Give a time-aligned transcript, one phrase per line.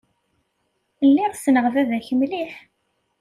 [1.07, 2.53] Lliɣ ssneɣ baba-k mliḥ.